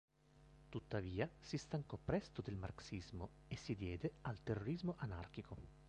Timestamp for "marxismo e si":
2.57-3.75